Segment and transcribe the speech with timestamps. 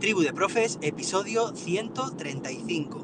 [0.00, 2.98] Tribu de Profes, episodio 135.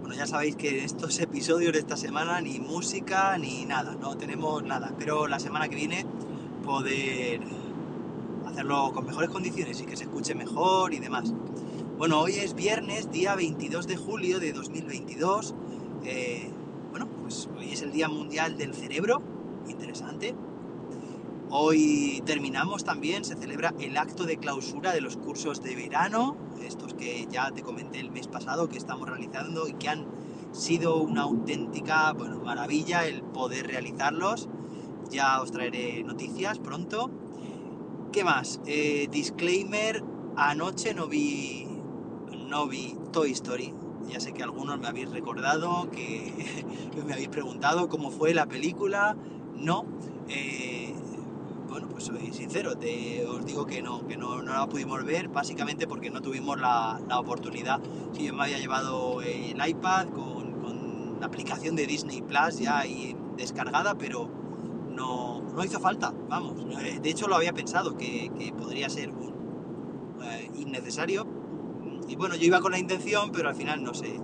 [0.00, 4.62] Bueno, ya sabéis que estos episodios de esta semana ni música ni nada, no tenemos
[4.62, 4.88] nada.
[4.88, 6.04] Espero la semana que viene
[6.62, 7.40] poder
[8.44, 11.32] hacerlo con mejores condiciones y que se escuche mejor y demás.
[11.96, 15.54] Bueno, hoy es viernes, día 22 de julio de 2022.
[16.04, 16.50] Eh,
[16.90, 19.22] bueno, pues hoy es el Día Mundial del Cerebro,
[19.66, 20.34] interesante.
[21.50, 26.92] Hoy terminamos también, se celebra el acto de clausura de los cursos de verano, estos
[26.92, 30.04] que ya te comenté el mes pasado que estamos realizando y que han
[30.52, 34.46] sido una auténtica bueno, maravilla el poder realizarlos.
[35.10, 37.10] Ya os traeré noticias pronto.
[38.12, 38.60] ¿Qué más?
[38.66, 40.04] Eh, disclaimer,
[40.36, 41.66] anoche no vi,
[42.46, 43.72] no vi Toy Story.
[44.06, 46.64] Ya sé que algunos me habéis recordado, que
[47.06, 49.16] me habéis preguntado cómo fue la película.
[49.56, 49.86] No.
[50.28, 50.77] Eh,
[51.78, 55.28] bueno, pues soy sincero, te, os digo que no, que no, no, la pudimos ver,
[55.28, 57.80] básicamente porque no tuvimos la, la oportunidad.
[58.12, 62.78] Si yo me había llevado el iPad con, con, la aplicación de Disney Plus ya
[62.78, 64.28] ahí descargada, pero
[64.90, 66.54] no, no hizo falta, vamos.
[66.82, 71.26] Eh, de hecho lo había pensado, que, que podría ser un, eh, innecesario.
[72.08, 74.18] Y bueno, yo iba con la intención, pero al final no sé,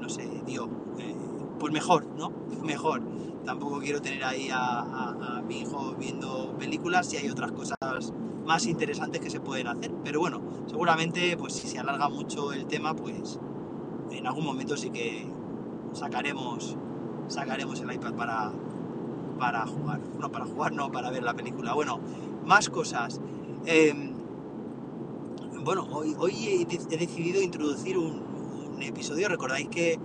[0.00, 0.70] no sé, dio.
[0.98, 1.14] Eh,
[1.58, 2.30] pues mejor, ¿no?
[2.62, 3.02] Mejor
[3.50, 7.76] tampoco quiero tener ahí a, mi hijo viendo películas si hay otras cosas
[8.46, 9.90] más interesantes que se pueden hacer.
[10.04, 13.40] Pero bueno, seguramente pues si se alarga mucho el tema, pues
[14.12, 15.28] en algún momento sí que
[15.92, 16.76] sacaremos,
[17.26, 18.52] sacaremos el iPad para,
[19.36, 19.98] para jugar.
[20.20, 21.74] No para jugar, no, para ver la película.
[21.74, 21.98] Bueno,
[22.46, 23.20] más cosas.
[23.66, 24.12] Eh,
[25.64, 29.28] bueno, hoy, hoy he, decidido introducir un episodio.
[29.28, 29.98] Recordáis que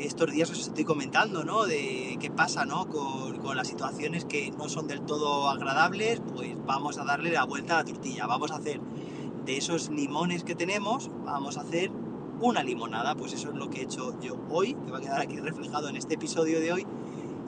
[0.00, 1.64] estos días os estoy comentando, ¿no?
[1.64, 2.88] De qué pasa, ¿no?
[2.88, 7.74] Con, las situaciones que no son del todo agradables, pues vamos a darle la vuelta
[7.74, 8.26] a la tortilla.
[8.26, 8.78] Vamos a hacer
[9.46, 11.90] de esos limones que tenemos, vamos a hacer
[12.40, 13.16] una limonada.
[13.16, 15.88] Pues eso es lo que he hecho yo hoy, que va a quedar aquí reflejado
[15.88, 16.86] en este episodio de hoy.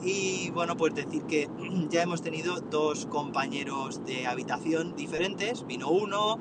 [0.01, 1.47] Y bueno, pues decir que
[1.89, 5.65] ya hemos tenido dos compañeros de habitación diferentes.
[5.67, 6.39] Vino uno,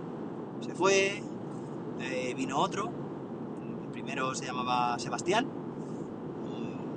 [0.63, 1.23] se fue,
[2.01, 2.91] eh, vino otro.
[3.85, 5.60] El primero se llamaba Sebastián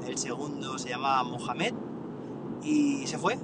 [0.08, 1.74] el segundo se llama Mohamed
[2.64, 3.38] y se fue.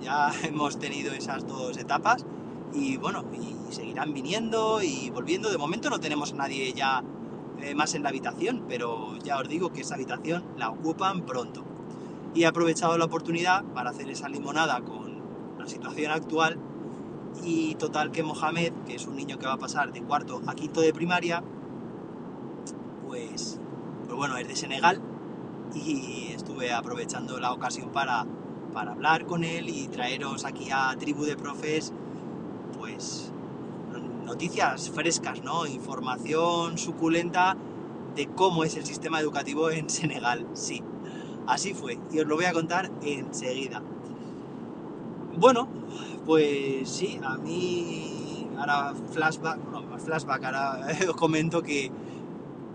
[0.00, 2.24] Ya hemos tenido esas dos etapas
[2.74, 3.24] y bueno,
[3.70, 5.50] seguirán viniendo y volviendo.
[5.50, 7.02] De momento no tenemos a nadie ya
[7.60, 11.64] eh, más en la habitación, pero ya os digo que esa habitación la ocupan pronto.
[12.34, 15.20] Y he aprovechado la oportunidad para hacer esa limonada con
[15.58, 16.58] la situación actual
[17.44, 20.54] y total que Mohamed, que es un niño que va a pasar de cuarto a
[20.54, 21.42] quinto de primaria,
[23.06, 23.60] pues,
[24.06, 25.02] pues bueno, es de Senegal
[25.74, 28.26] y estuve aprovechando la ocasión para,
[28.72, 31.92] para hablar con él y traeros aquí a Tribu de Profes,
[32.78, 33.32] pues
[34.24, 35.66] noticias frescas, ¿no?
[35.66, 37.56] Información suculenta
[38.14, 40.82] de cómo es el sistema educativo en Senegal, sí.
[41.46, 43.82] Así fue, y os lo voy a contar enseguida.
[45.36, 45.68] Bueno,
[46.24, 51.90] pues sí, a mí ahora flashback, no, flashback, ahora os comento que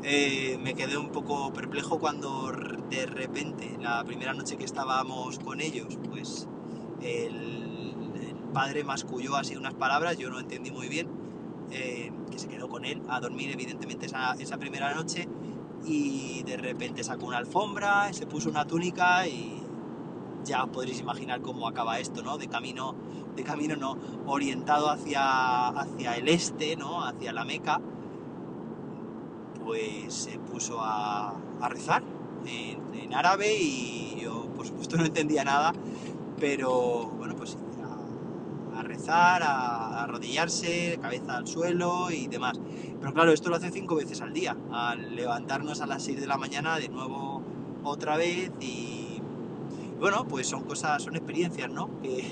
[0.03, 2.51] eh, me quedé un poco perplejo cuando
[2.89, 6.47] de repente, la primera noche que estábamos con ellos, pues
[7.01, 7.95] el,
[8.53, 11.07] padre masculló así unas palabras, yo no entendí muy bien,
[11.69, 15.27] eh, que se quedó con él a dormir evidentemente esa, esa, primera noche
[15.85, 19.61] y de repente sacó una alfombra, se puso una túnica y
[20.43, 22.37] ya podréis imaginar cómo acaba esto, ¿no?
[22.37, 22.95] De camino,
[23.35, 27.03] de camino no, orientado hacia, hacia el este, ¿no?
[27.03, 27.81] Hacia la Meca,
[29.67, 31.35] pues se puso a,
[31.67, 32.01] rezar
[32.45, 35.73] en, árabe y yo por supuesto no entendía nada,
[36.39, 42.59] pero bueno, pues a, a rezar, a, a, arrodillarse, cabeza al suelo y demás.
[43.01, 46.27] Pero claro, esto lo hace cinco veces al día, al levantarnos a las 6 de
[46.27, 47.41] la mañana de nuevo
[47.83, 49.21] otra vez y
[49.99, 51.89] bueno, pues son cosas, son experiencias, ¿no?
[52.01, 52.23] Que,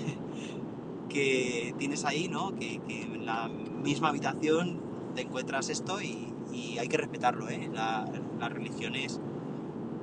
[1.09, 2.55] que tienes ahí, ¿no?
[2.55, 6.31] Que, que en la misma habitación te encuentras esto y,
[6.77, 7.69] hay que respetarlo, ¿eh?
[7.73, 8.05] La,
[8.49, 9.19] religiones,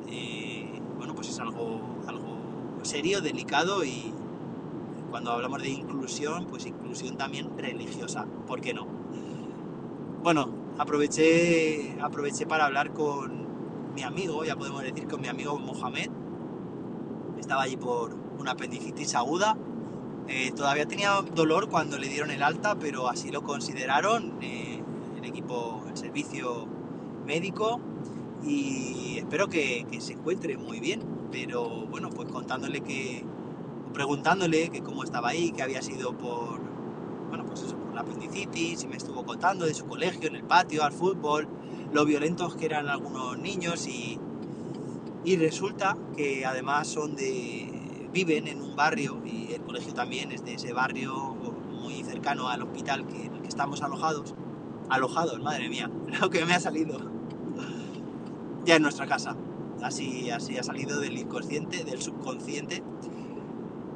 [0.08, 2.36] eh, bueno, pues es algo, algo
[2.82, 4.12] serio, delicado y
[5.10, 8.86] cuando hablamos de inclusión, pues inclusión también religiosa, ¿por qué no?
[10.22, 10.48] Bueno,
[10.78, 16.10] aproveché, aproveché para hablar con mi amigo, ya podemos decir con mi amigo Mohamed,
[17.38, 19.56] estaba allí por una apendicitis aguda,
[20.28, 24.38] eh, todavía tenía dolor cuando le dieron el alta, pero así lo consideraron.
[24.40, 24.71] Eh,
[25.22, 26.66] el equipo, el servicio
[27.24, 27.80] médico
[28.44, 33.24] y espero que, se encuentre muy bien, pero bueno, pues contándole que,
[33.94, 36.60] preguntándole que cómo estaba ahí, que había sido por,
[37.28, 40.44] bueno, pues eso, por la apendicitis y me estuvo contando de su colegio, en el
[40.44, 41.48] patio, al fútbol,
[41.92, 44.18] lo violentos que eran algunos niños y,
[45.24, 50.44] y resulta que además son de viven en un barrio y el colegio también es
[50.44, 51.34] de ese barrio
[51.70, 54.34] muy cercano al hospital en el que estamos alojados.
[54.92, 55.90] Alojados, madre mía,
[56.20, 56.98] lo que me ha salido.
[58.66, 59.34] Ya en nuestra casa.
[59.82, 62.82] Así, así ha salido del inconsciente, del subconsciente.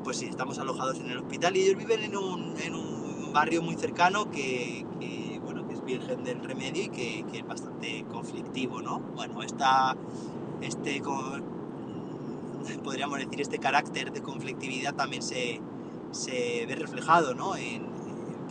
[0.02, 3.60] Pues sí, estamos alojados en el hospital y ellos viven en un, en un barrio
[3.60, 4.86] muy cercano que,
[5.44, 9.00] bueno, que es Virgen del Remedio y que, es bastante conflictivo, ¿no?
[9.00, 9.94] Bueno, está
[10.62, 11.02] este,
[12.82, 15.60] podríamos decir, este carácter de conflictividad también se,
[16.12, 17.54] se ve reflejado, ¿no?
[17.54, 17.95] En,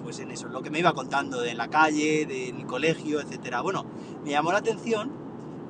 [0.06, 3.62] pues en eso, lo que me iba contando de la calle, del colegio, etcétera.
[3.62, 3.86] Bueno,
[4.24, 5.12] me llamó la atención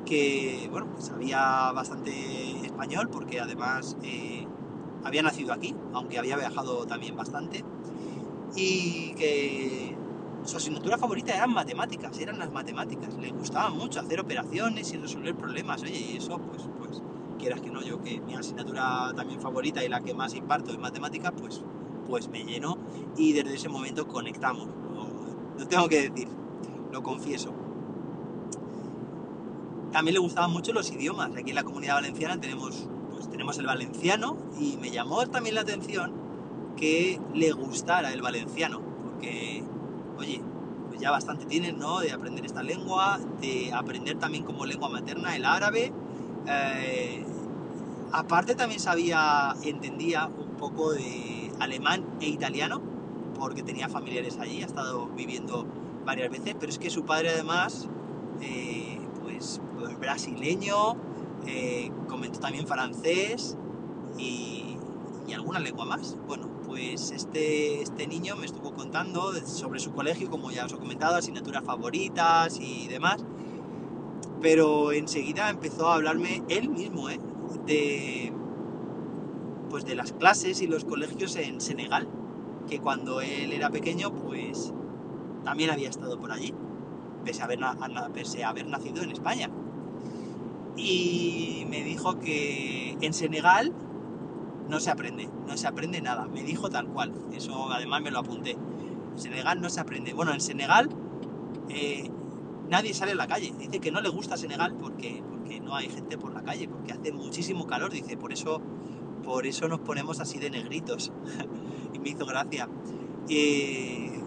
[0.06, 2.12] que, bueno, pues había bastante
[2.66, 4.46] español, porque además eh,
[5.06, 7.64] había nacido aquí, aunque había viajado también bastante,
[8.58, 9.96] y que
[10.44, 13.16] su asignatura favorita eran matemáticas, eran las matemáticas.
[13.16, 15.82] Le gustaba mucho hacer operaciones y resolver problemas.
[15.82, 17.02] Oye, y eso, pues, pues,
[17.40, 20.82] quieras que no, yo que mi asignatura también favorita y la que más imparto en
[20.82, 21.64] matemáticas, pues,
[22.08, 22.78] pues me llenó
[23.18, 24.68] y desde ese momento conectamos.
[25.58, 26.28] Lo, tengo que decir,
[26.92, 27.54] lo confieso.
[29.92, 31.32] También le gustaban mucho los idiomas.
[31.36, 35.62] Aquí en la comunidad valenciana tenemos, pues, tenemos el valenciano y me llamó también la
[35.62, 36.14] atención
[36.76, 39.64] que le gustara el valenciano, porque
[40.18, 40.42] oye,
[40.90, 42.00] pues ya bastante tienen, ¿no?
[42.00, 45.94] De aprender esta lengua, de aprender también como lengua materna el árabe.
[46.48, 47.26] Eh,
[48.12, 52.82] aparte también sabía, entendía un poco de alemán e italiano,
[53.38, 55.66] porque tenía familiares allí, ha estado viviendo
[56.06, 57.88] varias veces, pero es que su padre además,
[58.42, 60.96] eh, pues, pues, brasileño,
[61.48, 63.58] eh, comentó también francés
[64.18, 64.78] y,
[65.28, 66.16] y alguna lengua más.
[66.28, 70.78] Bueno, pues este, este niño me estuvo contando sobre su colegio, como ya os he
[70.78, 73.24] comentado, asignaturas favoritas y demás.
[74.42, 77.20] Pero enseguida empezó a hablarme él mismo, ¿eh?
[77.66, 78.34] De,
[79.86, 82.08] de las clases y los colegios en Senegal,
[82.68, 84.74] que cuando él era pequeño, pues
[85.44, 86.54] también había estado por allí,
[87.24, 87.60] pese a haber,
[88.14, 89.50] pese a haber nacido en España.
[90.76, 93.74] Y me dijo que en Senegal
[94.70, 96.28] no se aprende, no se aprende nada.
[96.28, 98.52] Me dijo tal cual, eso además me lo apunté.
[98.52, 100.14] En Senegal no se aprende.
[100.14, 100.90] Bueno, en Senegal
[101.70, 102.10] eh,
[102.70, 103.54] nadie sale a la calle.
[103.58, 106.94] Dice que no le gusta Senegal porque, porque no hay gente por la calle, porque
[106.94, 107.92] hace muchísimo calor.
[107.92, 108.62] Dice, por eso,
[109.26, 111.12] por eso nos ponemos así de negritos.
[111.94, 112.70] y me hizo gracia.
[113.28, 114.22] Eh,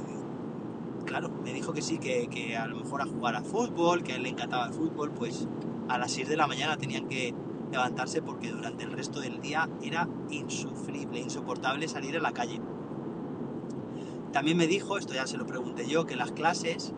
[1.07, 4.17] claro, me dijo que sí, que, a lo mejor a jugar a fútbol, que a
[4.17, 5.47] él le encantaba el fútbol, pues
[5.89, 7.35] a las 6 de la mañana tenían que
[7.71, 12.61] levantarse porque durante el resto del día era insufrible, insoportable salir a la calle.
[14.33, 16.93] También me dijo, esto ya se lo pregunté yo, que las clases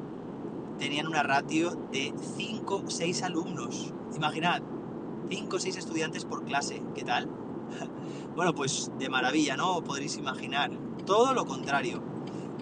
[0.78, 3.92] tenían una ratio de 5 o 6 alumnos.
[4.16, 4.62] Imaginad,
[5.28, 7.28] 5 o 6 estudiantes por clase, ¿qué tal?
[8.36, 9.82] bueno, pues de maravilla, ¿no?
[9.82, 10.70] Podréis imaginar.
[11.06, 12.02] Todo lo contrario.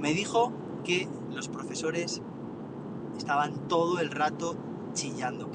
[0.01, 0.53] Me dijo
[0.85, 2.23] que los profesores
[3.17, 4.57] estaban todo el rato
[4.95, 5.51] chillando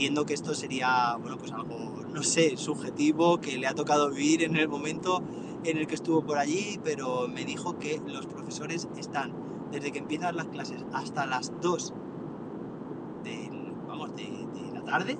[0.00, 4.42] entiendo que esto sería, bueno, pues algo, no sé, subjetivo, que le ha tocado vivir
[4.42, 5.22] en el momento
[5.64, 9.32] en el que estuvo por allí, pero me dijo que los profesores están
[9.70, 11.94] desde que empiezan las clases hasta las 2
[13.86, 15.18] vamos, de, de la tarde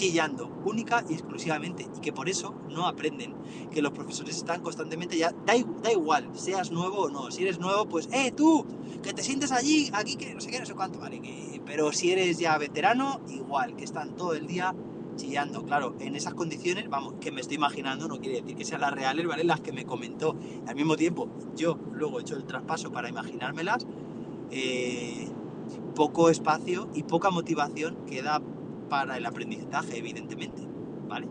[0.00, 3.34] chillando única y exclusivamente y que por eso no aprenden,
[3.70, 5.52] que los profesores están constantemente ya, da,
[5.82, 8.64] da, igual, seas nuevo o no, si eres nuevo, pues, eh, tú,
[9.02, 11.92] que te sientes allí, aquí, que no sé qué, no sé cuánto, vale, que, pero
[11.92, 14.74] si eres ya veterano, igual, que están todo el día
[15.16, 18.80] chillando, claro, en esas condiciones, vamos, que me estoy imaginando, no quiere decir que sean
[18.80, 19.44] las reales, ¿vale?
[19.44, 20.34] Las que me comentó,
[20.66, 23.86] al mismo tiempo, yo luego he hecho el traspaso para imaginármelas,
[24.50, 25.28] eh,
[25.94, 28.40] poco espacio y poca motivación queda
[28.90, 30.62] para el aprendizaje, evidentemente,
[31.08, 31.26] ¿vale?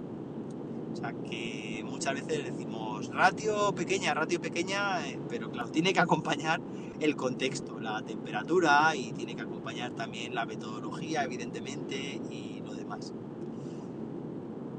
[0.91, 5.99] O sea que muchas veces decimos ratio pequeña, ratio pequeña, eh, pero claro, tiene que
[5.99, 6.59] acompañar
[6.99, 13.13] el contexto, la temperatura y tiene que acompañar también la metodología, evidentemente, y lo demás.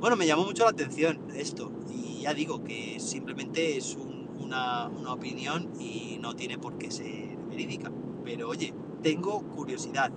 [0.01, 3.97] Bueno, me llamó mucho la atención esto y ya digo que simplemente es
[4.39, 7.93] una, una opinión y no tiene por qué ser verídica.
[8.25, 8.73] Pero oye,
[9.03, 10.11] tengo curiosidad.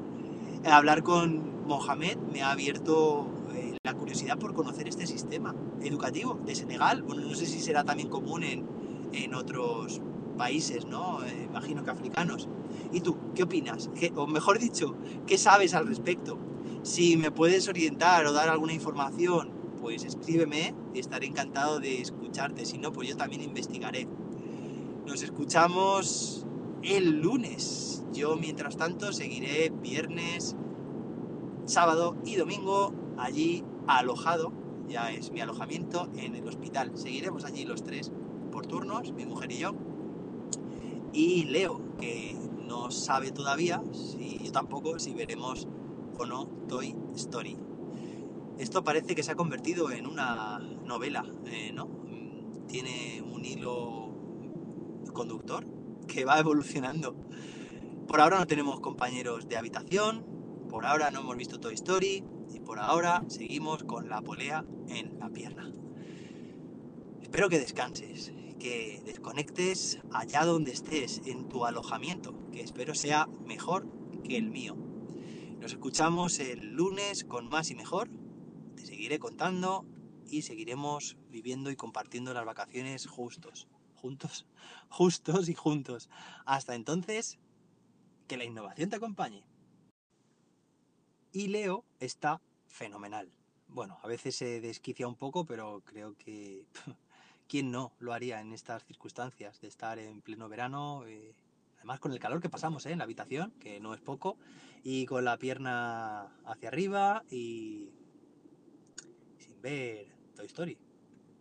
[0.65, 6.55] Hablar con Mohamed me ha abierto eh, la curiosidad por conocer este sistema educativo de
[6.55, 7.03] Senegal.
[7.03, 8.65] Bueno, no sé si será también común en,
[9.13, 10.01] en otros
[10.37, 11.23] países, ¿no?
[11.23, 12.47] Eh, imagino que africanos.
[12.91, 13.89] ¿Y tú, qué opinas?
[14.15, 14.95] o mejor dicho,
[15.27, 16.37] ¿qué sabes al respecto?
[16.83, 22.65] Si me puedes orientar o dar alguna información, pues escríbeme y estaré encantado de escucharte.
[22.65, 24.07] Si no, pues yo también investigaré.
[25.05, 26.45] Nos escuchamos
[26.81, 28.03] el lunes.
[28.13, 30.55] Yo, mientras tanto, seguiré viernes,
[31.65, 34.51] sábado y domingo allí alojado.
[34.87, 36.91] Ya es mi alojamiento en el hospital.
[36.95, 38.11] Seguiremos allí los tres
[38.51, 39.73] por turnos, mi mujer y yo.
[41.13, 42.35] Y Leo, que
[42.67, 45.67] no sabe todavía, si yo tampoco, si veremos
[46.17, 47.57] o no Toy Story.
[48.57, 51.89] Esto parece que se ha convertido en una novela, eh, ¿no?
[52.67, 54.13] Tiene un hilo
[55.13, 55.65] conductor
[56.07, 57.15] que va evolucionando.
[58.07, 60.25] Por ahora no tenemos compañeros de habitación,
[60.73, 65.19] por ahora no hemos visto Toy Story y por ahora seguimos con la polea en
[65.19, 65.71] la pierna.
[67.21, 73.87] Espero que descanses, que desconectes allá donde estés, en tu alojamiento, que espero sea mejor
[74.23, 74.75] que el mío.
[75.59, 78.09] Nos escuchamos el lunes con más y mejor.
[78.75, 79.85] Te seguiré contando
[80.25, 83.67] y seguiremos viviendo y compartiendo las vacaciones justos.
[83.93, 84.47] Juntos,
[84.89, 86.09] justos y juntos.
[86.47, 87.37] Hasta entonces,
[88.27, 89.52] que la innovación te acompañe.
[91.35, 93.27] Y Leo está fenomenal.
[93.67, 96.67] Bueno, a veces se desquicia un poco, pero creo que
[97.47, 101.33] quién no lo haría en estas circunstancias de estar en pleno verano, eh,
[101.77, 102.91] además con el calor que pasamos ¿eh?
[102.91, 104.37] en la habitación, que no es poco,
[104.83, 107.89] y con la pierna hacia arriba y
[109.39, 110.77] sin ver Toy Story.